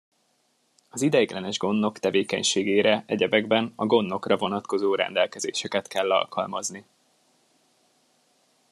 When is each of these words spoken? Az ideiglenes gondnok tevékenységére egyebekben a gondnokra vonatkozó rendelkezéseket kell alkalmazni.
Az 0.89 1.01
ideiglenes 1.01 1.57
gondnok 1.57 1.99
tevékenységére 1.99 3.03
egyebekben 3.07 3.73
a 3.75 3.85
gondnokra 3.85 4.37
vonatkozó 4.37 4.95
rendelkezéseket 4.95 5.87
kell 5.87 6.11
alkalmazni. 6.11 6.85